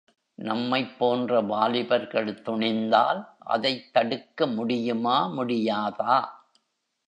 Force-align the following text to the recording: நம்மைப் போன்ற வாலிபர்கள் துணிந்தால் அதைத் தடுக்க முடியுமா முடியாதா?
நம்மைப் 0.37 0.99
போன்ற 0.99 1.41
வாலிபர்கள் 1.41 2.41
துணிந்தால் 2.45 3.21
அதைத் 3.47 3.93
தடுக்க 3.93 4.47
முடியுமா 4.47 5.31
முடியாதா? 5.37 6.17